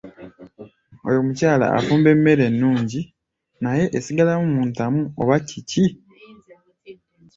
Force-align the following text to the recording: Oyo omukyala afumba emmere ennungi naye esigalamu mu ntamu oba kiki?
Oyo 1.05 1.17
omukyala 1.21 1.65
afumba 1.77 2.07
emmere 2.15 2.43
ennungi 2.49 3.01
naye 3.63 3.85
esigalamu 3.97 4.47
mu 4.55 4.61
ntamu 4.71 5.01
oba 5.21 5.35
kiki? 5.47 5.85